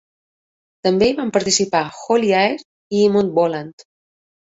També 0.87 1.09
hi 1.09 1.13
van 1.19 1.31
participar 1.35 1.81
Holly 1.97 2.31
Aird 2.37 2.65
i 2.95 3.03
Eamon 3.03 3.29
Boland. 3.37 3.85